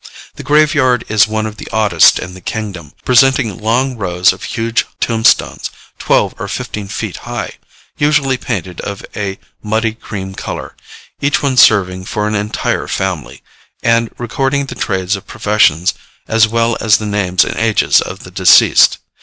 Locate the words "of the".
1.45-1.67, 18.01-18.31